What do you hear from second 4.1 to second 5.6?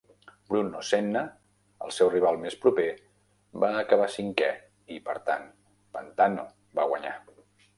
cinquè i, per tant,